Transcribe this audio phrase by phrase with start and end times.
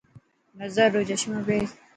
[0.59, 1.69] نظر رو چشمو پير.